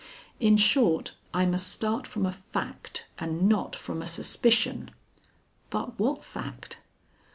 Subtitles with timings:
[0.39, 4.89] In short, I must start from a fact, and not from a suspicion.
[5.69, 6.79] But what fact?